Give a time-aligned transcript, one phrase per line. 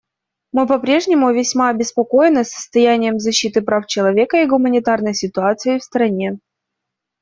[0.51, 6.39] Мы по-прежнему весьма обеспокоены состоянием защиты прав человека и гуманитарной ситуацией в стране.